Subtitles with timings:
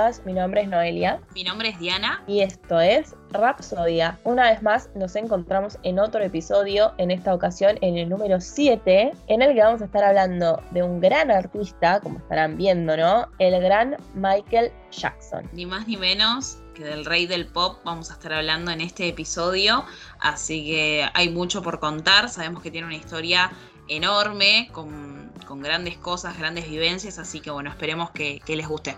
[0.00, 1.20] todas, mi nombre es Noelia.
[1.34, 2.22] Mi nombre es Diana.
[2.26, 4.18] Y esto es Rapsodia.
[4.24, 9.12] Una vez más nos encontramos en otro episodio, en esta ocasión en el número 7,
[9.26, 13.26] en el que vamos a estar hablando de un gran artista, como estarán viendo, ¿no?
[13.38, 15.48] El gran Michael Jackson.
[15.52, 19.06] Ni más ni menos que del rey del pop vamos a estar hablando en este
[19.06, 19.84] episodio,
[20.18, 23.50] así que hay mucho por contar, sabemos que tiene una historia
[23.90, 25.20] enorme, con,
[25.60, 28.96] grandes cosas, grandes vivencias, así que bueno, esperemos que, les guste.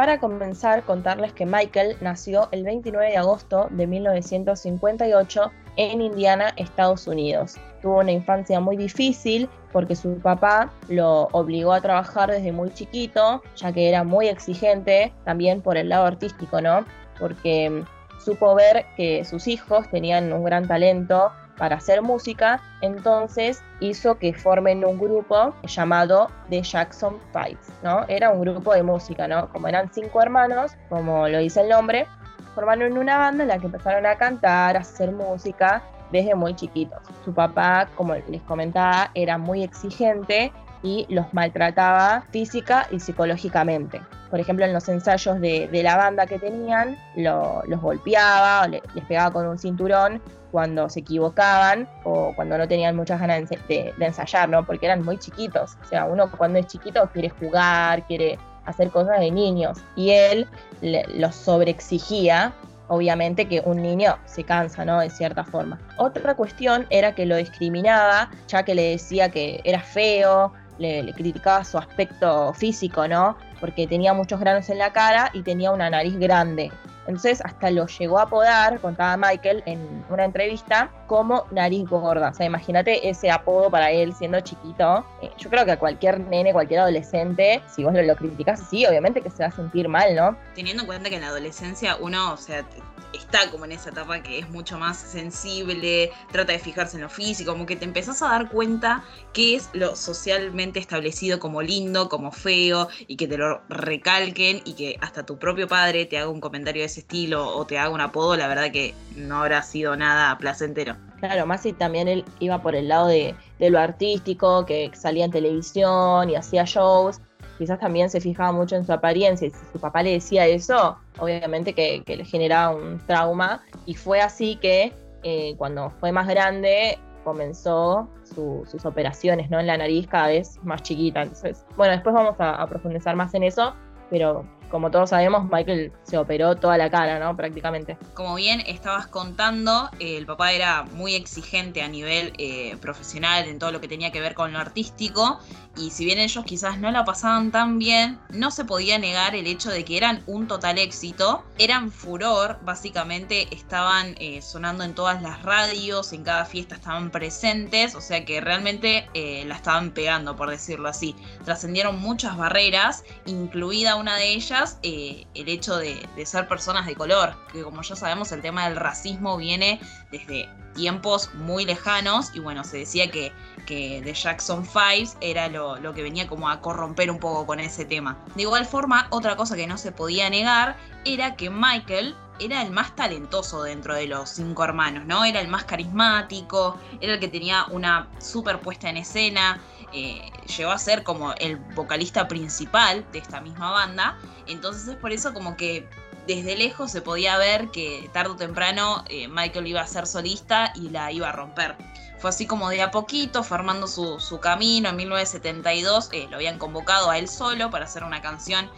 [0.00, 7.06] Para comenzar, contarles que Michael nació el 29 de agosto de 1958 en Indiana, Estados
[7.06, 7.58] Unidos.
[7.82, 13.42] Tuvo una infancia muy difícil porque su papá lo obligó a trabajar desde muy chiquito,
[13.56, 16.86] ya que era muy exigente también por el lado artístico, ¿no?
[17.18, 17.84] Porque
[18.24, 21.30] supo ver que sus hijos tenían un gran talento
[21.60, 28.06] para hacer música, entonces hizo que formen un grupo llamado The Jackson Five, ¿no?
[28.08, 29.50] Era un grupo de música, ¿no?
[29.50, 32.06] Como eran cinco hermanos, como lo dice el nombre,
[32.54, 36.98] formaron una banda en la que empezaron a cantar, a hacer música desde muy chiquitos.
[37.26, 44.00] Su papá, como les comentaba, era muy exigente y los maltrataba física y psicológicamente.
[44.30, 49.46] Por ejemplo, en los ensayos de, la banda que tenían, los golpeaba, les pegaba con
[49.46, 54.64] un cinturón cuando se equivocaban o cuando no tenían muchas ganas de, ensayar, ¿no?
[54.64, 55.76] Porque eran muy chiquitos.
[55.82, 59.78] O sea, uno cuando es chiquito quiere jugar, quiere hacer cosas de niños.
[59.96, 60.46] Y él
[60.82, 62.52] los sobreexigía
[62.88, 65.00] obviamente que un niño se cansa, ¿no?
[65.00, 65.78] De cierta forma.
[65.96, 71.12] Otra cuestión era que lo discriminaba, ya que le decía que era feo, le, le,
[71.12, 73.36] criticaba su aspecto físico, ¿no?
[73.60, 76.72] Porque tenía muchos granos en la cara y tenía una nariz grande.
[77.10, 82.30] Entonces hasta lo llegó a apodar, contaba Michael en una entrevista, como nariz gorda.
[82.30, 85.04] O sea, imagínate ese apodo para él siendo chiquito.
[85.20, 88.86] Eh, yo creo que a cualquier nene, cualquier adolescente, si vos lo, lo criticas así,
[88.86, 90.36] obviamente que se va a sentir mal, ¿no?
[90.54, 92.64] Teniendo en cuenta que en la adolescencia uno, o sea,
[93.12, 97.08] está como en esa etapa que es mucho más sensible, trata de fijarse en lo
[97.08, 102.08] físico, como que te empezás a dar cuenta qué es lo socialmente establecido como lindo,
[102.08, 106.28] como feo, y que te lo recalquen y que hasta tu propio padre te haga
[106.28, 109.62] un comentario de ese estilo o te haga un apodo, la verdad que no habrá
[109.62, 110.96] sido nada placentero.
[111.18, 115.26] Claro, más si también él iba por el lado de, de lo artístico, que salía
[115.26, 117.20] en televisión y hacía shows
[117.60, 120.96] quizás también se fijaba mucho en su apariencia y si su papá le decía eso,
[121.18, 126.98] obviamente que, le generaba un trauma y fue así que eh, cuando fue más grande
[127.22, 129.60] comenzó sus operaciones ¿no?
[129.60, 131.20] en la nariz cada vez más chiquita.
[131.20, 133.74] Entonces, bueno, después vamos a profundizar más en eso,
[134.08, 137.36] pero como todos sabemos, Michael se operó toda la cara, ¿no?
[137.36, 137.98] Prácticamente.
[138.14, 143.58] Como bien estabas contando, eh, el papá era muy exigente a nivel eh, profesional en
[143.58, 145.40] todo lo que tenía que ver con lo artístico.
[145.76, 149.46] Y si bien ellos quizás no la pasaban tan bien, no se podía negar el
[149.46, 151.44] hecho de que eran un total éxito.
[151.58, 157.94] Eran furor, básicamente estaban eh, sonando en todas las radios, en cada fiesta estaban presentes,
[157.94, 159.08] o sea que realmente
[159.46, 161.14] la estaban pegando, por decirlo así.
[161.44, 167.34] Trascendieron muchas barreras, incluida una de ellas eh, el hecho de, ser personas de color,
[167.52, 172.62] que como ya sabemos el tema del racismo viene desde tiempos muy lejanos y bueno,
[172.62, 173.32] se decía que,
[173.66, 177.60] que The Jackson Fives era lo, lo que venía como a corromper un poco con
[177.60, 178.16] ese tema.
[178.36, 182.70] De igual forma, otra cosa que no se podía negar era que Michael era el
[182.70, 185.24] más talentoso dentro de los cinco hermanos, ¿no?
[185.24, 189.60] Era el más carismático, era el que tenía una super puesta en escena,
[189.92, 194.18] eh, llegó a ser como el vocalista principal de esta misma banda.
[194.46, 195.88] Entonces es por eso como que
[196.26, 200.72] desde lejos se podía ver que tarde o temprano eh, Michael iba a ser solista
[200.74, 201.76] y la iba a romper.
[202.18, 204.90] Fue así como de a poquito, formando su, camino.
[204.90, 208.70] En 1972 eh, lo habían convocado a él solo para hacer una canción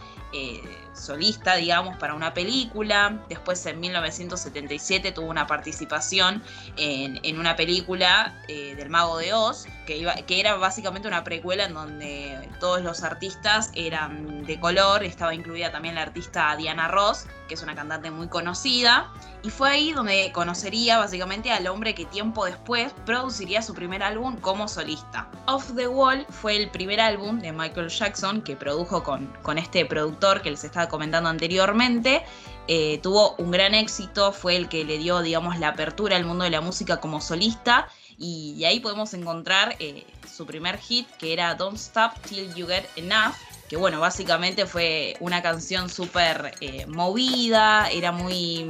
[0.93, 3.19] solista, digamos, para una película.
[3.29, 6.43] Después en 1977 tuvo una participación
[6.77, 11.73] en, una película del Mago de Oz que, iba, que era básicamente una precuela en
[11.73, 17.55] donde todos los artistas eran de color, estaba incluida también la artista Diana Ross, que
[17.55, 19.11] es una cantante muy conocida,
[19.43, 24.37] y fue ahí donde conocería básicamente al hombre que tiempo después produciría su primer álbum
[24.37, 25.27] como solista.
[25.47, 29.85] Off the Wall fue el primer álbum de Michael Jackson que produjo con, con este
[29.85, 32.23] productor que les comentando anteriormente,
[32.67, 36.43] eh, tuvo un gran éxito, fue el que le dio, digamos, la apertura al mundo
[36.43, 37.87] de la música como solista
[38.17, 42.85] y, ahí podemos encontrar eh, su primer hit, que era Don't Stop Till You Get
[42.95, 43.33] Enough,
[43.67, 48.65] que bueno, básicamente fue una canción súper eh, movida, era muy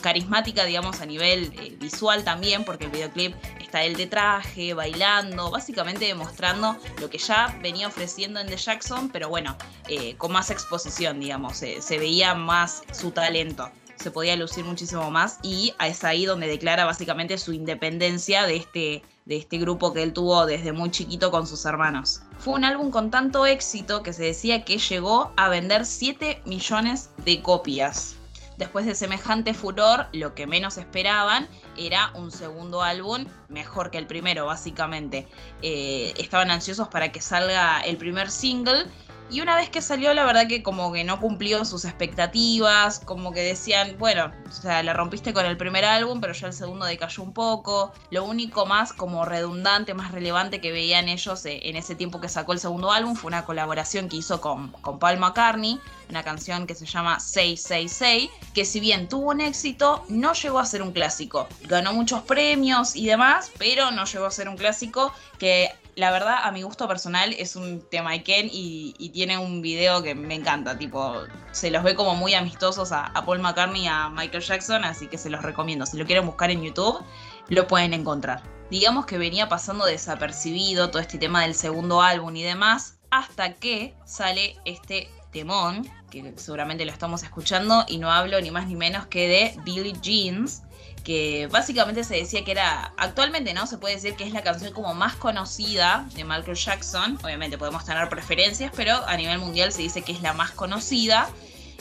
[0.00, 5.50] carismática, digamos, a nivel eh, visual también, porque el videoclip está él de traje, bailando,
[5.50, 9.56] básicamente demostrando lo que ya venía ofreciendo en The Jackson, pero bueno,
[9.88, 15.38] eh, con más exposición, digamos, se veía más su talento se podía lucir muchísimo más
[15.42, 20.12] y es ahí donde declara básicamente su independencia de este, de este grupo que él
[20.12, 22.22] tuvo desde muy chiquito con sus hermanos.
[22.38, 27.10] Fue un álbum con tanto éxito que se decía que llegó a vender 7 millones
[27.24, 28.15] de copias.
[28.56, 34.06] Después de semejante furor, lo que menos esperaban era un segundo álbum mejor que el
[34.06, 35.28] primero, básicamente.
[35.62, 38.86] Eh, estaban ansiosos para que salga el primer single
[39.28, 43.32] y una vez que salió, la verdad que como que no cumplió sus expectativas, como
[43.32, 46.86] que decían, bueno, o sea, la rompiste con el primer álbum, pero ya el segundo
[46.86, 47.92] decayó un poco.
[48.10, 52.28] Lo único más como redundante, más relevante que veían ellos eh, en ese tiempo que
[52.28, 56.66] sacó el segundo álbum fue una colaboración que hizo con, con Paul McCartney, una canción
[56.66, 60.66] que se llama Say, Say, Say, que si bien tuvo un éxito, no llegó a
[60.66, 61.48] ser un clásico.
[61.62, 66.36] Ganó muchos premios y demás, pero no llegó a ser un clásico que la verdad,
[66.42, 70.34] a mi gusto personal, es un tema de Ken y, tiene un video que me
[70.34, 70.76] encanta.
[70.76, 71.22] Tipo,
[71.52, 75.16] se los ve como muy amistosos a, Paul McCartney y a Michael Jackson, así que
[75.16, 75.86] se los recomiendo.
[75.86, 77.02] Si lo quieren buscar en YouTube,
[77.48, 78.42] lo pueden encontrar.
[78.70, 83.94] Digamos que venía pasando desapercibido todo este tema del segundo álbum y demás, hasta que
[84.04, 89.06] sale este temón, que seguramente lo estamos escuchando, y no hablo ni más ni menos
[89.06, 90.62] que de Billie Jeans,
[91.06, 94.72] que básicamente se decía que era, actualmente no, se puede decir que es la canción
[94.72, 99.82] como más conocida de Michael Jackson, obviamente podemos tener preferencias, pero a nivel mundial se
[99.82, 101.30] dice que es la más conocida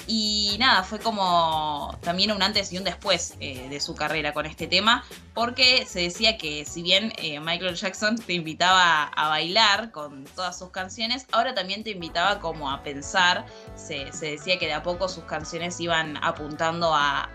[0.08, 4.46] y nada, fue como también un antes y un después eh, de su carrera con
[4.46, 5.04] este tema,
[5.34, 10.58] porque se decía que si bien eh, Michael Jackson te invitaba a bailar con todas
[10.58, 13.46] sus canciones, ahora también te invitaba como a pensar,
[13.76, 17.30] se, decía que de a poco sus canciones iban apuntando a,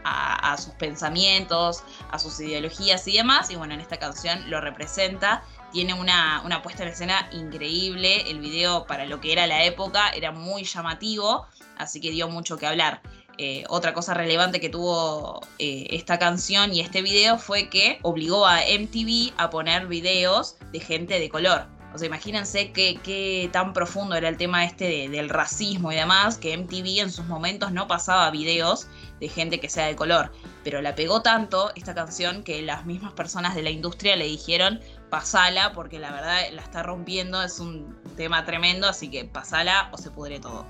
[0.59, 5.94] sus pensamientos, a sus ideologías y demás, y bueno, en esta canción lo representa tiene
[5.94, 8.31] una, una, puesta en escena increíble.
[8.31, 11.46] El video, para lo que era la época, era muy llamativo
[11.81, 13.02] así que dio mucho que hablar.
[13.38, 18.46] Eh, otra cosa relevante que tuvo eh, esta canción y este video fue que obligó
[18.46, 21.67] a MTV a poner videos de gente de color.
[21.93, 26.56] O sea, imagínense qué, tan profundo era el tema este del racismo y demás, que
[26.56, 28.87] MTV en sus momentos no pasaba videos
[29.19, 30.31] de gente que sea de color.
[30.62, 34.81] Pero la pegó tanto esta canción que las mismas personas de la industria le dijeron,
[35.11, 39.99] pasala, porque la verdad la está rompiendo, es un tema tremendo, así que pasala o
[39.99, 40.65] se pudre todo.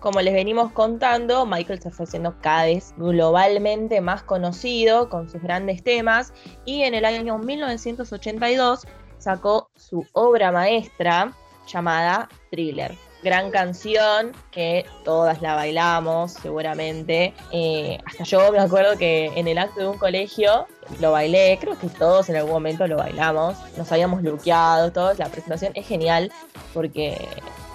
[0.00, 5.42] Como les venimos contando, Michael se fue siendo cada vez globalmente más conocido con sus
[5.42, 6.32] grandes temas
[6.64, 8.86] y en el año 1982
[9.18, 11.34] sacó su obra maestra
[11.66, 13.09] llamada Thriller.
[13.22, 17.34] Gran canción que todas la bailamos seguramente.
[17.52, 20.66] Eh, hasta yo me acuerdo que en el acto de un colegio
[21.00, 23.56] lo bailé, creo que todos en algún momento lo bailamos.
[23.76, 25.18] Nos habíamos luqueado, todos.
[25.18, 26.32] La presentación es genial
[26.72, 27.28] porque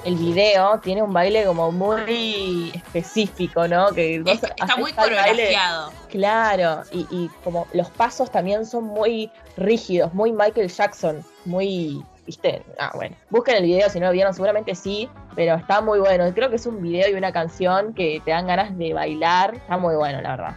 [0.05, 3.89] el video tiene un baile como muy específico, ¿no?
[3.89, 5.91] Que está muy coreografiado.
[6.09, 12.91] Claro, y, como los pasos también son muy rígidos, muy Michael Jackson, muy, viste, ah,
[12.95, 16.31] bueno, busquen el video si no lo vieron, seguramente sí, pero está muy bueno.
[16.33, 19.77] Creo que es un video y una canción que te dan ganas de bailar, está
[19.77, 20.55] muy bueno, la verdad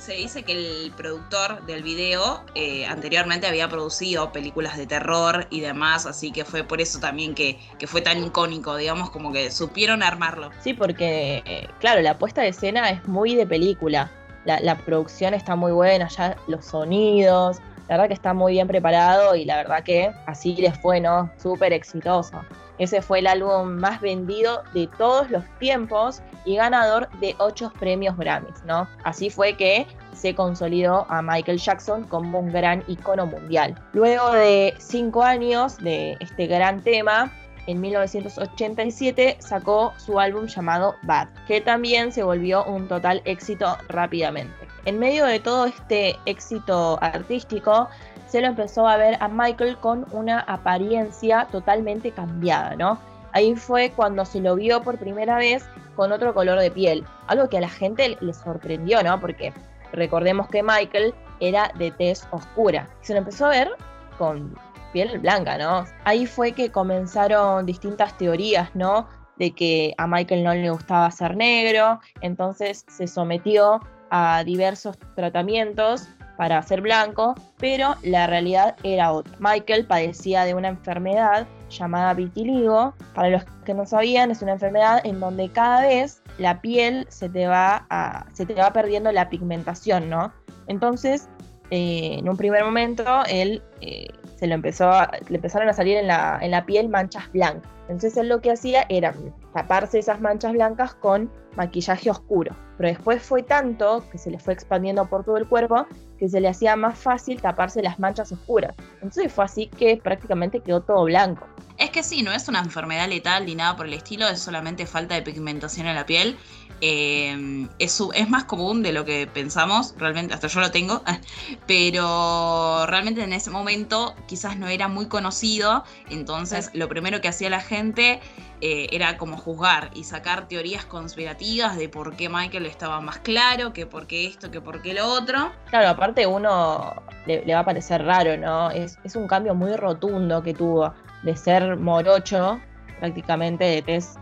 [0.00, 5.60] se dice que el productor del video eh, anteriormente había producido películas de terror y
[5.60, 10.02] demás, así que fue por eso también que, fue tan icónico, digamos, como que supieron
[10.02, 10.50] armarlo.
[10.62, 14.10] Sí, porque, eh, claro, la puesta de escena es muy de película.
[14.46, 17.58] La, producción está muy buena, ya los sonidos,
[17.90, 21.28] la verdad que está muy bien preparado y la verdad que así les fue, ¿no?
[21.38, 22.40] Súper exitoso.
[22.78, 28.16] Ese fue el álbum más vendido de todos los tiempos y ganador de ocho premios
[28.16, 28.88] Grammys, ¿no?
[29.02, 33.74] Así fue que se consolidó a Michael Jackson como un gran icono mundial.
[33.92, 37.32] Luego de cinco años de este gran tema,
[37.66, 44.69] en 1987 sacó su álbum llamado Bad, que también se volvió un total éxito rápidamente.
[44.86, 47.88] En medio de todo este éxito artístico,
[48.26, 52.98] se lo empezó a ver a Michael con una apariencia totalmente cambiada, ¿no?
[53.32, 55.64] Ahí fue cuando se lo vio por primera vez
[55.96, 59.20] con otro color de piel, algo que a la gente le sorprendió, ¿no?
[59.20, 59.52] Porque
[59.92, 62.88] recordemos que Michael era de tez oscura.
[63.02, 63.70] Se lo empezó a ver
[64.18, 64.56] con
[64.92, 65.84] piel blanca, ¿no?
[66.04, 69.08] Ahí fue que comenzaron distintas teorías, ¿no?
[69.36, 76.08] De que a Michael no le gustaba ser negro, entonces se sometió a diversos tratamientos
[76.36, 79.36] para ser blanco, pero la realidad era otra.
[79.40, 82.94] Michael padecía de una enfermedad llamada vitiligo.
[83.14, 87.28] Para los que no sabían, es una enfermedad en donde cada vez la piel se
[87.28, 90.32] te va, a, se te va perdiendo la pigmentación, ¿no?
[90.66, 91.28] Entonces,
[91.70, 94.08] eh, en un primer momento, él eh,
[94.40, 94.90] se lo empezó
[95.28, 97.70] le empezaron a salir en la, en la piel manchas blancas.
[97.82, 99.14] Entonces él lo que hacía era
[99.52, 102.56] taparse esas manchas blancas con maquillaje oscuro.
[102.78, 105.86] Pero después fue tanto que se le fue expandiendo por todo el cuerpo
[106.18, 108.74] que se le hacía más fácil taparse las manchas oscuras.
[108.94, 111.46] Entonces fue así que prácticamente quedó todo blanco.
[111.90, 114.86] Es que sí, no es una enfermedad letal ni nada por el estilo, es solamente
[114.86, 116.38] falta de pigmentación en la piel.
[116.80, 121.02] Eh, es, es, más común de lo que pensamos, realmente, hasta yo lo tengo,
[121.66, 127.50] pero realmente en ese momento quizás no era muy conocido, entonces lo primero que hacía
[127.50, 128.20] la gente
[128.60, 133.72] eh, era como juzgar y sacar teorías conspirativas de por qué Michael estaba más claro,
[133.72, 135.50] que por qué esto, que por qué lo otro.
[135.70, 138.70] Claro, aparte uno le, va a parecer raro, ¿no?
[138.70, 142.60] Es, es un cambio muy rotundo que tuvo de ser morocho,
[142.98, 144.14] prácticamente de tez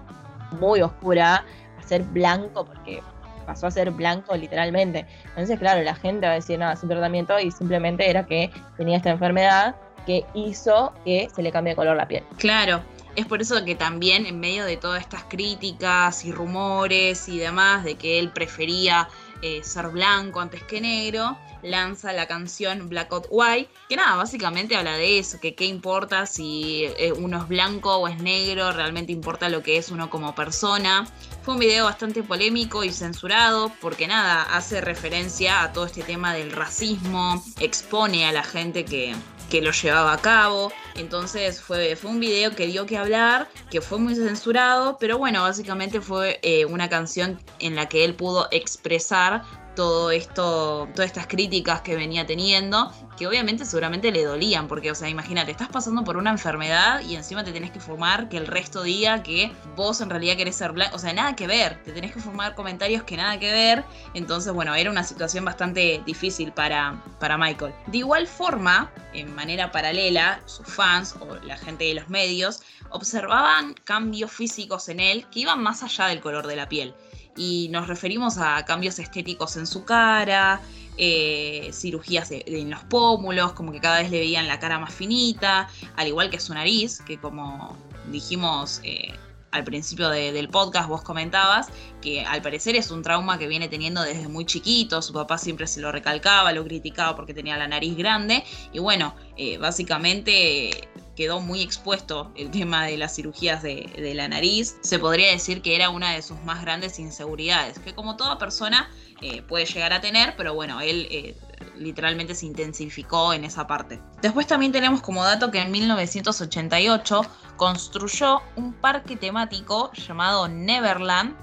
[0.61, 1.45] muy oscura,
[1.85, 3.03] ser blanco, porque
[3.47, 5.07] pasó a ser blanco literalmente.
[5.31, 8.99] Entonces, claro, la gente va a decir, nada, sin tratamiento y simplemente era que tenía
[8.99, 9.75] esta enfermedad
[10.07, 12.25] que hizo que se le cambie de color la piel.
[12.37, 12.83] Claro,
[13.17, 17.85] es por eso que también en medio de todas estas críticas y rumores y demás
[17.85, 19.09] de que él prefería
[19.43, 24.77] eh, ser blanco antes que negro, lanza la canción Black Out White, que nada, básicamente
[24.77, 29.13] habla de eso, que qué importa si eh, uno es blanco o es negro, realmente
[29.13, 31.07] importa lo que es uno como persona.
[31.43, 36.35] Fue un video bastante polémico y censurado porque nada, hace referencia a todo este tema
[36.35, 39.15] del racismo, expone a la gente que,
[39.49, 40.73] que lo llevaba a cabo.
[40.97, 45.43] Entonces fue, fue un video que dio que hablar, que fue muy censurado, pero bueno,
[45.43, 49.43] básicamente fue eh, una canción en la que él pudo expresar
[49.79, 54.95] todo esto, todas estas críticas que venía teniendo, que obviamente seguramente le dolían, porque, o
[54.97, 58.49] sea, imagínate, estás pasando por una enfermedad y encima te tenés que fumar que el
[58.49, 61.93] resto diga que vos en realidad querés ser blanco, o sea, nada que ver, te
[61.93, 66.51] tenés que fumar comentarios que nada que ver, entonces, bueno, era una situación bastante difícil
[66.51, 67.73] para, para Michael.
[67.87, 73.75] De igual forma, en manera paralela, sus fans o la gente de los medios observaban
[73.85, 76.97] cambios físicos en él que iban más allá del color de la piel
[77.39, 80.61] y nos referimos a cambios estéticos en su cara,
[80.97, 85.69] eh, cirugías en los pómulos, como que cada vez le veían la cara más finita,
[85.97, 87.77] al igual que su nariz, que como
[88.11, 89.15] dijimos eh,
[89.53, 91.69] al principio del podcast, vos comentabas,
[92.03, 95.67] que al parecer es un trauma que viene teniendo desde muy chiquito, su papá siempre
[95.67, 100.89] se lo recalcaba, lo criticaba porque tenía la nariz grande, y bueno, eh, básicamente
[101.19, 104.77] quedó muy expuesto el tema de las cirugías de, la nariz.
[104.83, 108.89] Se podría decir que era una de sus más grandes inseguridades, que como toda persona
[109.21, 111.37] eh, puede llegar a tener, pero bueno, él eh,
[111.77, 114.01] literalmente se intensificó en esa parte.
[114.23, 117.23] Después también tenemos como dato que en 1988
[117.57, 121.35] construyó un parque temático llamado Neverland,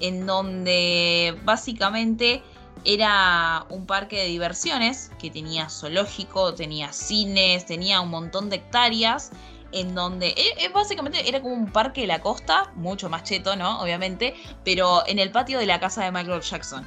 [0.00, 2.42] en donde básicamente
[2.84, 9.30] era un parque de diversiones que tenía zoológico, tenía cines, tenía un montón de hectáreas
[9.72, 13.56] en donde e, e, básicamente era como un parque de la costa, mucho más cheto,
[13.56, 13.80] ¿no?
[13.80, 14.34] Obviamente,
[14.64, 16.86] pero en el patio de la casa de Michael Jackson.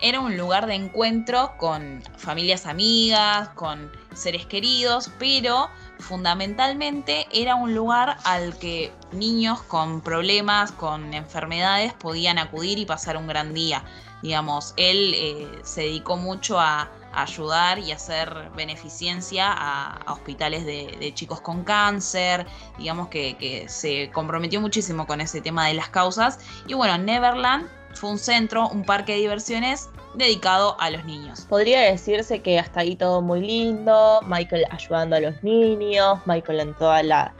[0.00, 5.68] Era un lugar de encuentro con familias amigas, con seres queridos, pero
[6.00, 13.16] fundamentalmente era un lugar al que niños con problemas, con enfermedades podían acudir y pasar
[13.16, 13.84] un gran día.
[14.22, 21.42] Digamos, él eh, se dedicó mucho a, ayudar y hacer beneficencia a, hospitales de, chicos
[21.42, 22.46] con cáncer,
[22.78, 26.38] digamos que, se comprometió muchísimo con ese tema de las causas.
[26.66, 31.42] Y bueno, Neverland fue un centro, un parque de diversiones dedicado a los niños.
[31.42, 36.74] Podría decirse que hasta ahí todo muy lindo, Michael ayudando a los niños, Michael en
[36.74, 37.34] toda la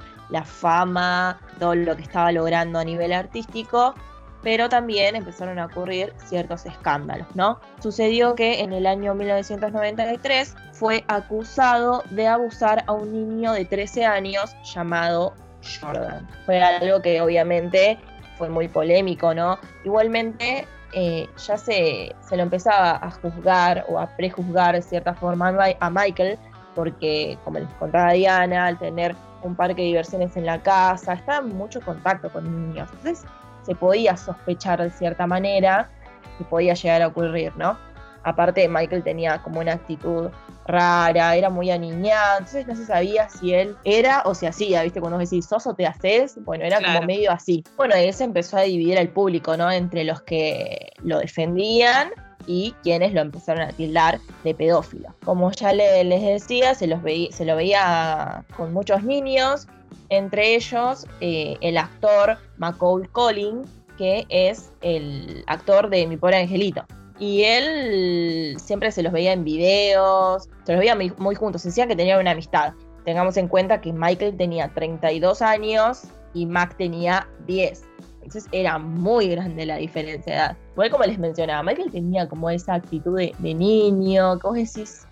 [0.45, 3.95] fama, todo lo que estaba logrando a nivel artístico,
[4.43, 7.61] pero también empezaron a ocurrir ciertos escándalos, ¿no?
[7.81, 14.05] Sucedió que en el año 1993 fue acusado de abusar a un niño de 13
[14.05, 15.35] años llamado
[15.81, 16.29] Jordan.
[16.45, 17.99] Fue algo que obviamente
[18.37, 19.59] fue muy polémico, ¿no?
[19.85, 25.57] Igualmente eh, ya se, se, lo empezaba a juzgar o a prejuzgar de cierta forma
[25.79, 26.39] a Michael,
[26.75, 31.47] porque como les contaba Diana, al tener un parque de diversiones en la casa, estaba
[31.47, 32.89] en mucho contacto con niños.
[32.93, 33.25] Entonces
[33.64, 35.90] se podía sospechar de cierta manera
[36.38, 37.76] que podía llegar a ocurrir, ¿no?
[38.25, 40.31] Aparte, Michael tenía como una actitud
[40.66, 45.00] rara, era muy aniñado, entonces no se sabía si él era o si hacía, ¿viste?
[45.00, 47.64] Cuando vos decís, sos o te haces, bueno, era como medio así.
[47.76, 49.71] Bueno, y él se empezó a dividir al público, ¿no?
[49.71, 52.11] Entre los que lo defendían
[52.47, 55.14] y quienes lo empezaron a tildar de pedófilo.
[55.25, 57.00] Como ya les decía, se, los
[57.31, 59.66] se lo veía con muchos niños,
[60.12, 63.62] entre ellos eh, el actor Macaulay Collin,
[63.97, 66.85] que es el actor de Mi Pobre Angelito.
[67.19, 71.97] Y él siempre se los veía en videos, se los veía muy, juntos, decían que
[71.97, 72.73] tenían una amistad.
[73.04, 76.02] Tengamos en cuenta que Michael tenía 32 años
[76.35, 77.85] y Mac tenía 10.
[78.14, 80.57] Entonces era muy grande la diferencia de edad.
[80.73, 85.07] Igual como les mencionaba, Michael tenía como esa actitud de, niño, que vos decís,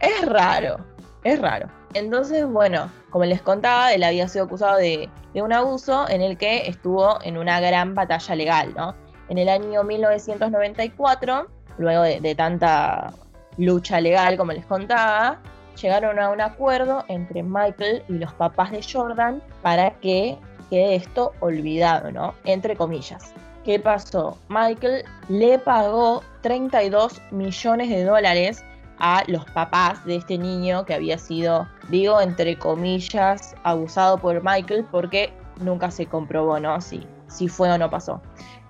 [0.00, 0.78] es raro,
[1.24, 1.68] es raro.
[1.94, 6.66] Entonces, bueno, como les contaba, él había sido acusado de, un abuso en el que
[6.66, 8.94] estuvo en una gran batalla legal, ¿no?
[9.28, 11.46] En el año 1994,
[11.78, 13.12] luego de, tanta
[13.56, 15.40] lucha legal, como les contaba,
[15.80, 20.36] llegaron a un acuerdo entre Michael y los papás de Jordan para que
[20.70, 22.34] quede esto olvidado, ¿no?
[22.44, 23.32] Entre comillas.
[23.64, 24.38] ¿Qué pasó?
[24.48, 28.64] Michael le pagó 32 millones de dólares
[28.98, 34.86] a los papás de este niño que había sido, digo, entre comillas, abusado por Michael
[34.90, 36.80] porque nunca se comprobó, ¿no?
[36.80, 38.20] Si, si fue o no pasó.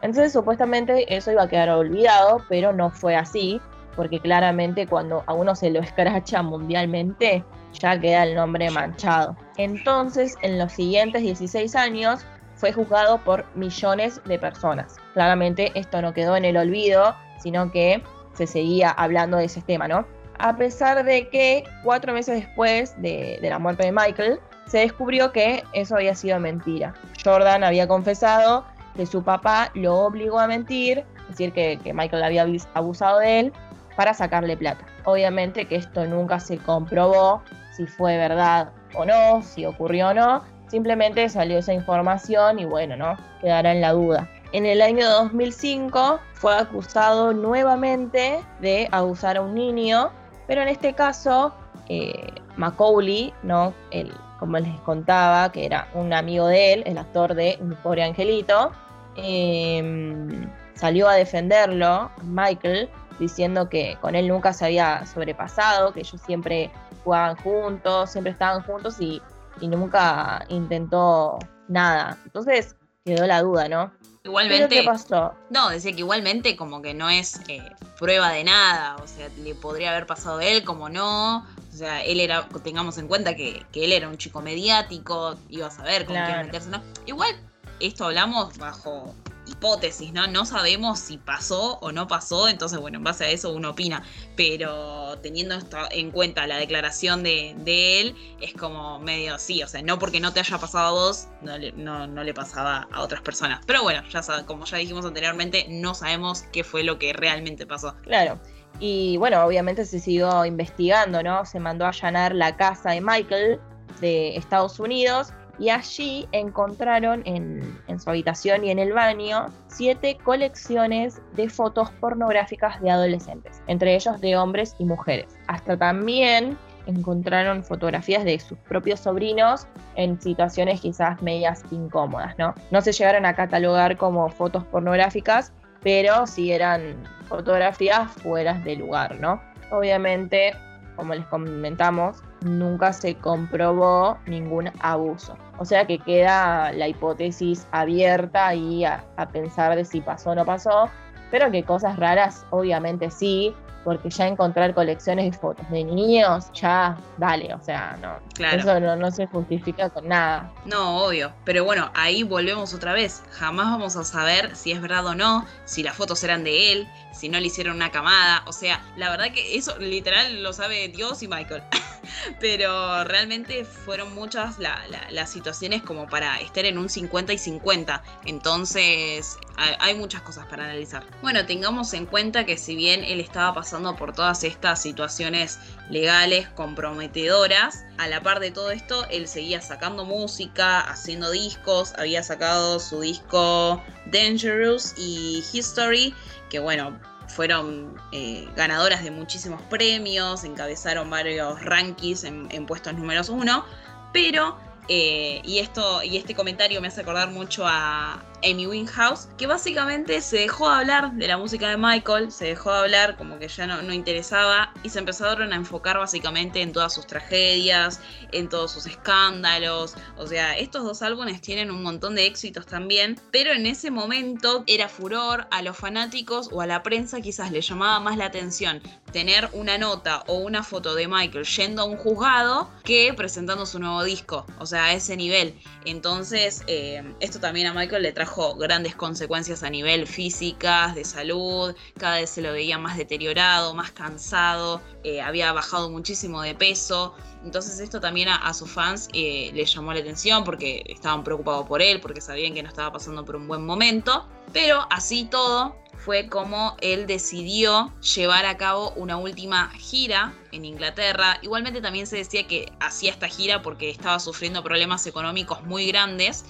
[0.02, 3.60] Entonces, supuestamente eso iba a quedar olvidado, pero no fue así,
[3.96, 9.36] porque claramente cuando a uno se lo escracha mundialmente, ya queda el nombre manchado.
[9.56, 14.96] Entonces, en los siguientes 16 años, fue juzgado por millones de personas.
[15.14, 18.02] Claramente esto no quedó en el olvido, sino que
[18.34, 20.06] se seguía hablando de ese tema, ¿no?
[20.38, 25.64] A pesar de que cuatro meses después de, la muerte de Michael, se descubrió que
[25.72, 26.94] eso había sido mentira.
[27.24, 28.64] Jordan había confesado
[28.94, 33.40] que su papá lo obligó a mentir, es decir, que, que Michael había abusado de
[33.40, 33.52] él,
[33.96, 34.86] para sacarle plata.
[35.04, 37.42] Obviamente que esto nunca se comprobó,
[37.76, 40.42] si fue verdad o no, si ocurrió o no.
[40.68, 43.16] Simplemente salió esa información y bueno, ¿no?
[43.40, 44.28] Quedará en la duda.
[44.52, 50.10] En el año 2005 fue acusado nuevamente de abusar a un niño,
[50.48, 51.54] pero en este caso
[51.88, 53.72] eh, Macaulay, ¿no?
[53.92, 58.02] El, como les contaba, que era un amigo de él, el actor de Mi Pobre
[58.02, 58.72] Angelito,
[59.16, 66.20] em, salió a defenderlo, Michael, diciendo que con él nunca se había sobrepasado, que ellos
[66.24, 66.70] siempre
[67.04, 69.22] jugaban juntos, siempre estaban juntos y,
[69.60, 72.16] nunca intentó nada.
[72.24, 73.90] Entonces quedó la duda, ¿no?
[74.28, 74.76] Igualmente.
[74.76, 75.34] ¿Qué pasó?
[75.48, 77.62] No, decía que igualmente como que no es eh,
[77.98, 78.96] prueba de nada.
[79.02, 81.38] O sea, le podría haber pasado a él como no.
[81.38, 85.70] O sea, él era, tengamos en cuenta que, él era un chico mediático, iba a
[85.70, 86.82] saber con quién meterse, ¿no?
[87.06, 87.34] Igual,
[87.80, 89.14] esto hablamos bajo
[89.48, 90.26] hipótesis, ¿no?
[90.26, 94.02] No sabemos si pasó o no pasó, entonces, bueno, en base a eso uno opina,
[94.36, 99.82] pero teniendo esto en cuenta la declaración de, él, es como medio sí, o sea,
[99.82, 103.22] no porque no te haya pasado a vos, no le, no, le pasaba a otras
[103.22, 103.60] personas.
[103.66, 107.94] Pero bueno, ya como ya dijimos anteriormente, no sabemos qué fue lo que realmente pasó.
[108.02, 108.40] Claro.
[108.80, 111.44] Y bueno, obviamente se siguió investigando, ¿no?
[111.44, 113.60] Se mandó a allanar la casa de Michael
[114.00, 121.20] de Estados Unidos y allí encontraron en, su habitación y en el baño siete colecciones
[121.34, 125.36] de fotos pornográficas de adolescentes, entre ellos de hombres y mujeres.
[125.48, 129.66] Hasta también encontraron fotografías de sus propios sobrinos
[129.96, 132.54] en situaciones quizás medias incómodas, ¿no?
[132.70, 136.96] No se llegaron a catalogar como fotos pornográficas, pero sí eran
[137.28, 139.40] fotografías fuera de lugar, ¿no?
[139.70, 140.54] Obviamente,
[140.96, 145.36] como les comentamos, nunca se comprobó ningún abuso.
[145.58, 150.44] O sea que queda la hipótesis abierta y a, pensar de si pasó o no
[150.44, 150.88] pasó,
[151.30, 156.96] pero que cosas raras obviamente sí, porque ya encontrar colecciones de fotos de niños, ya,
[157.16, 158.18] dale, o sea, no.
[158.46, 160.52] Eso no, no, se justifica con nada.
[160.64, 161.32] No, obvio.
[161.44, 163.22] Pero bueno, ahí volvemos otra vez.
[163.30, 166.88] Jamás vamos a saber si es verdad o no, si las fotos eran de él,
[167.14, 168.42] si no le hicieron una camada.
[168.46, 171.62] O sea, la verdad que eso literal lo sabe Dios y Michael.
[172.40, 178.02] Pero realmente fueron muchas las situaciones como para estar en un 50 y 50.
[178.26, 181.04] Entonces hay muchas cosas para analizar.
[181.22, 185.58] Bueno, tengamos en cuenta que si bien él estaba pasando por todas estas situaciones
[185.90, 192.22] legales comprometedoras, a la par de todo esto, él seguía sacando música, haciendo discos, había
[192.22, 196.14] sacado su disco Dangerous y History,
[196.50, 203.28] que bueno, fueron eh, ganadoras de muchísimos premios, encabezaron varios rankings en, en puestos números
[203.28, 203.64] uno,
[204.12, 209.46] pero eh, y, esto, y este comentario me hace acordar mucho a Amy Winehouse, que
[209.46, 213.38] básicamente se dejó de hablar de la música de Michael, se dejó de hablar como
[213.38, 218.00] que ya no, no interesaba y se empezaron a enfocar básicamente en todas sus tragedias,
[218.32, 219.94] en todos sus escándalos.
[220.16, 224.64] O sea, estos dos álbumes tienen un montón de éxitos también, pero en ese momento
[224.66, 228.80] era furor a los fanáticos o a la prensa quizás le llamaba más la atención
[229.12, 233.78] tener una nota o una foto de Michael yendo a un juzgado que presentando su
[233.78, 234.46] nuevo disco.
[234.58, 235.58] O sea, a ese nivel.
[235.84, 241.74] Entonces, eh, esto también a Michael le trajo grandes consecuencias a nivel físicas, de salud,
[241.98, 247.14] cada vez se lo veía más deteriorado, más cansado, eh, había bajado muchísimo de peso.
[247.44, 251.80] Entonces esto también a, sus fans eh, les llamó la atención porque estaban preocupados por
[251.80, 254.28] él, porque sabían que no estaba pasando por un buen momento.
[254.52, 255.76] Pero así todo,
[256.08, 261.38] fue como él decidió llevar a cabo una última gira en Inglaterra.
[261.42, 266.46] Igualmente también se decía que hacía esta gira porque estaba sufriendo problemas económicos muy grandes.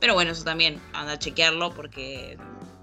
[0.00, 2.38] Pero bueno, eso también anda a chequearlo porque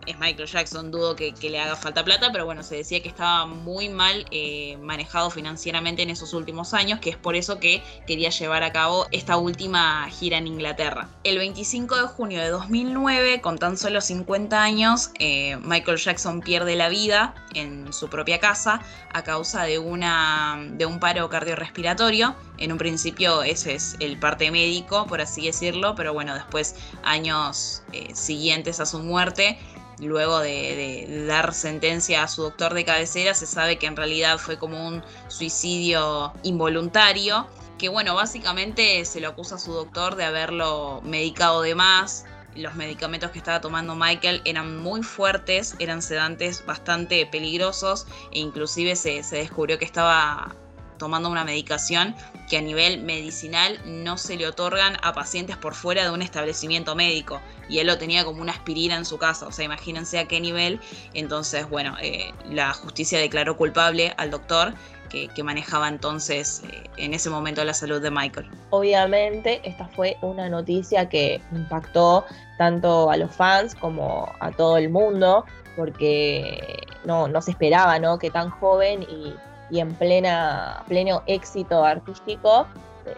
[0.05, 3.45] es Michael Jackson, dudo que, le haga falta plata, pero bueno, se decía que estaba
[3.45, 8.29] muy mal eh, manejado financieramente en esos últimos años, que es por eso que quería
[8.29, 11.09] llevar a cabo esta última gira en Inglaterra.
[11.23, 16.75] El 25 de junio de 2009, con tan solo 50 años, eh, Michael Jackson pierde
[16.75, 18.81] la vida en su propia casa
[19.13, 22.35] a causa de, una, de un paro cardiorrespiratorio.
[22.57, 27.83] En un principio ese es el parte médico, por así decirlo, pero bueno, después años
[27.93, 29.57] eh, siguientes a su muerte
[29.99, 34.57] luego de, dar sentencia a su doctor de cabecera, se sabe que en realidad fue
[34.57, 41.01] como un suicidio involuntario, que bueno, básicamente se lo acusa a su doctor de haberlo
[41.03, 42.25] medicado de más.
[42.55, 48.95] Los medicamentos que estaba tomando Michael eran muy fuertes, eran sedantes bastante peligrosos e inclusive
[48.95, 50.55] se, se descubrió que estaba
[50.99, 52.15] tomando una medicación
[52.47, 56.95] que a nivel medicinal no se le otorgan a pacientes por fuera de un establecimiento
[56.95, 57.41] médico.
[57.67, 60.39] Y él lo tenía como una aspirina en su casa, o sea, imagínense a qué
[60.39, 60.79] nivel.
[61.15, 64.73] Entonces, bueno, eh, la justicia declaró culpable al doctor
[65.09, 68.47] que, manejaba entonces eh, en ese momento la salud de Michael.
[68.69, 72.25] Obviamente, esta fue una noticia que impactó
[72.57, 78.19] tanto a los fans como a todo el mundo, porque no, no se esperaba ¿no?
[78.19, 79.33] que tan joven y
[79.69, 82.67] y en plena, pleno éxito artístico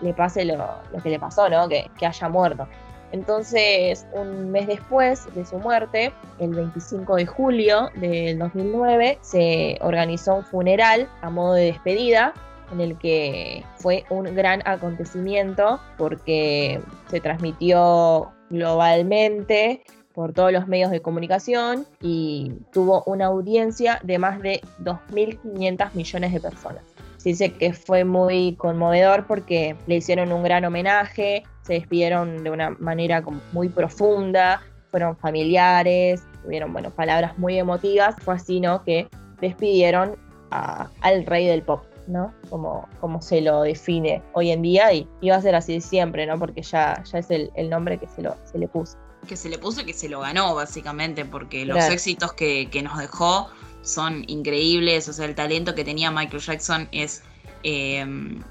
[0.02, 0.66] le pase lo,
[1.04, 1.68] que le pasó, ¿no?
[1.68, 2.68] Que, que, haya muerto.
[3.12, 10.36] Entonces, un mes después de su muerte, el 25 de julio del 2009, se organizó
[10.36, 12.34] un funeral a modo de despedida
[12.72, 20.91] en el que fue un gran acontecimiento porque se transmitió globalmente por todos los medios
[20.91, 26.84] de comunicación y tuvo una audiencia de más de 2.500 millones de personas.
[27.17, 32.50] Se dice que fue muy conmovedor porque le hicieron un gran homenaje, se despidieron de
[32.50, 38.84] una manera muy profunda, fueron familiares, tuvieron bueno, palabras muy emotivas, fue así ¿no?
[38.84, 39.08] que
[39.39, 40.15] despidieron
[40.50, 41.84] al rey del pop.
[42.08, 42.34] ¿no?
[42.50, 46.38] Como, como se lo define hoy en día y, va a ser así siempre, ¿no?
[46.38, 48.97] Porque ya, ya es el, nombre que se, lo, se le puso
[49.28, 52.98] que se le puso y que se lo ganó, básicamente, porque los éxitos que, nos
[52.98, 53.50] dejó
[53.82, 55.08] son increíbles.
[55.10, 57.24] O sea, el talento que tenía Michael Jackson es
[57.64, 58.06] eh,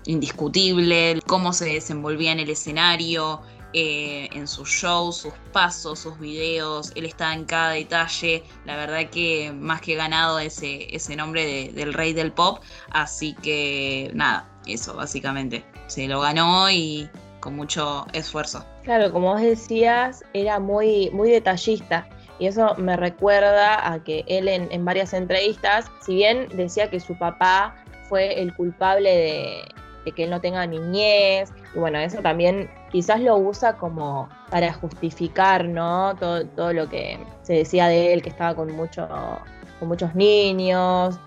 [0.06, 1.20] indiscutible.
[1.26, 6.92] Cómo se desenvolvía en el escenario, eh, en sus shows, sus pasos, sus videos.
[6.96, 8.42] Él estaba en cada detalle.
[8.64, 12.62] La verdad que más que ganado ese, ese nombre del rey del pop.
[12.90, 15.64] Así que nada, eso básicamente.
[15.86, 17.08] Se lo ganó y
[17.40, 18.64] con mucho esfuerzo.
[18.84, 22.06] Claro, como vos decías, era muy, muy detallista.
[22.38, 27.18] Y eso me recuerda a que él en, varias entrevistas, si bien decía que su
[27.18, 27.74] papá
[28.08, 29.64] fue el culpable
[30.04, 34.72] de, que él no tenga niñez, y bueno, eso también quizás lo usa como para
[34.72, 36.16] justificar, ¿no?
[36.18, 39.06] Todo, todo lo que se decía de él, que estaba con, mucho,
[39.78, 41.18] con muchos niños.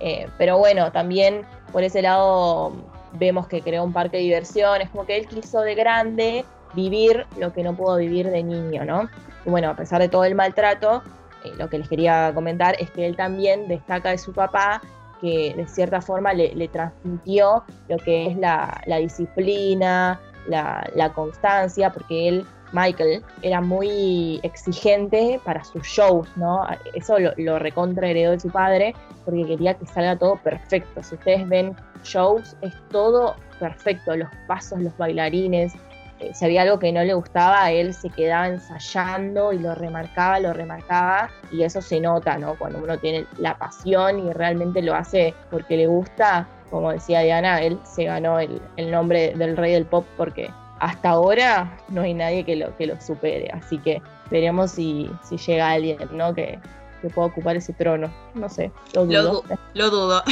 [0.00, 2.72] Eh, pero bueno, también por ese lado
[3.12, 6.44] vemos que creó un parque de diversiones, como que él quiso de grande
[6.74, 9.08] vivir lo que no pudo vivir de niño, ¿no?
[9.44, 11.02] Y bueno, a pesar de todo el maltrato,
[11.44, 14.80] eh, lo que les quería comentar es que él también destaca de su papá
[15.20, 22.46] que de cierta forma le, transmitió lo que es la, disciplina, la, constancia, porque él,
[22.72, 26.64] Michael, era muy exigente para sus shows, ¿no?
[26.94, 28.94] Eso lo, lo recontra heredó de su padre,
[29.24, 31.02] porque quería que salga todo perfecto.
[31.02, 35.74] Si ustedes ven shows, es todo perfecto, los pasos, los bailarines,
[36.20, 40.40] eh, si había algo que no le gustaba, él se quedaba ensayando y lo remarcaba,
[40.40, 42.56] lo remarcaba, y eso se nota, ¿no?
[42.56, 47.60] Cuando uno tiene la pasión y realmente lo hace porque le gusta, como decía Diana,
[47.62, 52.44] él se ganó el, nombre del rey del pop porque hasta ahora no hay nadie
[52.44, 56.34] que lo, que lo supere, así que veremos si, si llega alguien, ¿no?
[56.34, 56.58] Que,
[57.00, 58.12] que pueda ocupar ese trono.
[58.34, 59.42] No sé, lo dudo.
[59.78, 60.24] Lo, dudo.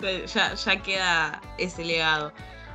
[0.34, 2.30] ya, ya queda ese legado.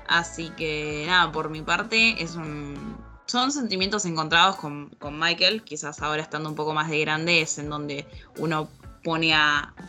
[0.08, 2.97] Así que nada, por mi parte es un...
[3.27, 7.69] Son sentimientos encontrados con, Michael, quizás ahora estando un poco más de grande es en
[7.69, 8.08] donde
[8.39, 8.67] uno
[9.03, 9.36] pone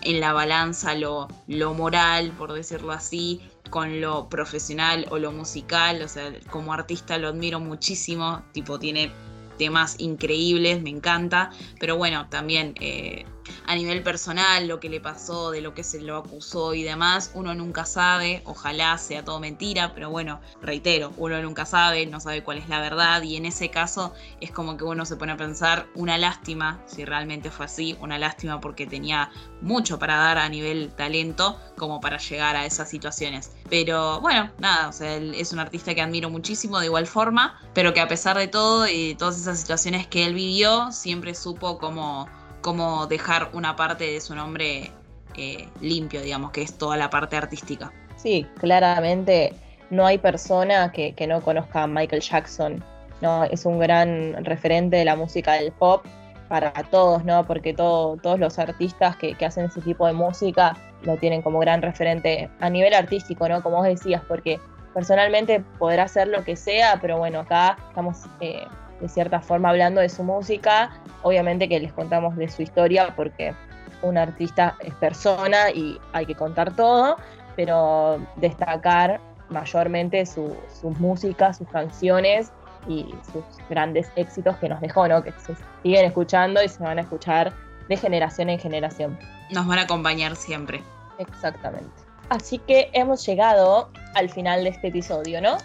[0.03, 3.41] en la balanza lo, lo moral, por decirlo así,
[3.71, 6.03] con lo profesional o lo musical.
[6.03, 9.11] O sea, como artista lo admiro muchísimo, tipo tiene
[9.57, 13.25] temas increíbles, me encanta, pero bueno, también eh,
[13.67, 17.31] a nivel personal, lo que le pasó, de lo que se lo acusó y demás,
[17.35, 22.43] uno nunca sabe, ojalá sea todo mentira, pero bueno, reitero, uno nunca sabe, no sabe
[22.43, 25.37] cuál es la verdad y en ese caso es como que uno se pone a
[25.37, 30.49] pensar una lástima, si realmente fue así, una lástima porque tenía mucho para dar a
[30.49, 33.53] nivel talento como para llegar a esas situaciones.
[33.69, 37.95] Pero bueno, nada, o sea, es un artista que admiro muchísimo de igual forma, pero
[37.95, 42.29] que a pesar de todo y todas esas situaciones que él vivió, siempre supo cómo
[42.61, 44.91] como dejar una parte de su nombre
[45.37, 47.93] eh, limpio, digamos, que es toda la parte artística.
[48.17, 49.55] Sí, claramente
[49.91, 52.85] no hay persona que, no conozca a Michael Jackson.
[53.21, 53.45] ¿no?
[53.45, 56.05] Es un gran referente de la música del pop
[56.49, 57.47] para todos, ¿no?
[57.47, 62.51] Porque todos los artistas que, hacen ese tipo de música lo tienen como gran referente
[62.61, 63.63] a nivel artístico, ¿no?
[63.63, 64.59] Como vos decías, porque
[64.93, 68.65] personalmente podrá hacer lo que sea, pero bueno, acá estamos eh,
[69.01, 70.91] de cierta forma hablando de su música,
[71.23, 73.55] obviamente que les contamos de su historia porque
[74.03, 77.17] un artista es persona y hay que contar todo,
[77.57, 80.55] pero destacar mayormente sus
[80.99, 82.53] músicas, sus canciones
[82.89, 85.23] y sus grandes éxitos que nos dejó, ¿no?
[85.23, 87.53] Que se siguen escuchando y se van a escuchar
[87.89, 89.19] de generación en generación.
[89.51, 90.83] Nos van a acompañar siempre.
[91.19, 91.91] Exactamente.
[92.31, 95.59] Así que hemos llegado al final de este episodio, ¿no?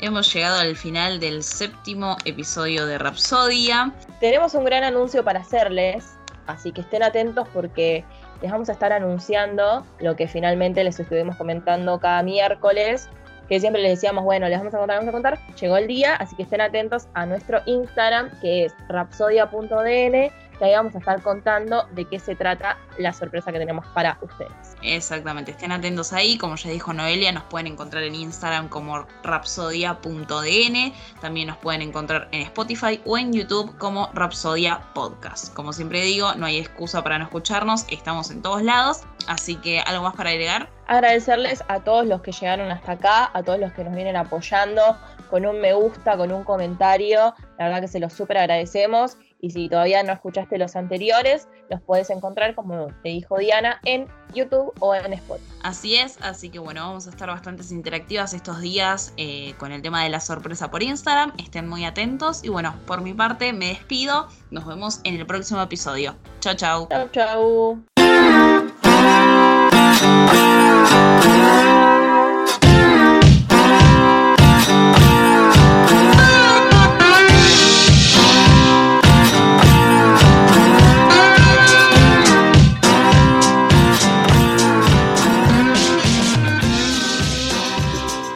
[0.00, 3.92] Hemos llegado al final del séptimo episodio de Rapsodia.
[4.20, 8.04] Tenemos un gran anuncio para hacerles, así que estén atentos porque
[8.40, 13.08] les vamos a estar anunciando lo que finalmente les estuvimos comentando cada miércoles,
[13.48, 15.56] que siempre les decíamos, bueno, les vamos a contar, vamos a contar.
[15.60, 20.72] Llegó el día, así que estén atentos a nuestro Instagram, que es rapsodia.dn que ahí
[20.72, 24.52] vamos a estar contando de qué se trata la sorpresa que tenemos para ustedes.
[24.82, 30.92] Exactamente, estén atentos ahí, como ya dijo Noelia, nos pueden encontrar en Instagram como rapsodia.dn,
[31.20, 35.54] también nos pueden encontrar en Spotify o en YouTube como Rapsodia Podcast.
[35.54, 39.80] Como siempre digo, no hay excusa para no escucharnos, estamos en todos lados, así que
[39.80, 40.68] algo más para agregar.
[40.86, 44.96] Agradecerles a todos los que llegaron hasta acá, a todos los que nos vienen apoyando
[45.28, 49.50] con un me gusta, con un comentario, la verdad que se los súper agradecemos y
[49.50, 54.72] si todavía no escuchaste los anteriores, los puedes encontrar, como te dijo Diana, en YouTube
[54.80, 55.48] o en Spotify.
[55.62, 59.82] Así es, así que bueno, vamos a estar bastante interactivas estos días eh, con el
[59.82, 61.32] tema de la sorpresa por Instagram.
[61.38, 62.42] Estén muy atentos.
[62.44, 64.28] Y bueno, por mi parte, me despido.
[64.50, 66.16] Nos vemos en el próximo episodio.
[66.40, 66.88] Chao, chao.
[66.88, 67.78] Chao, chao.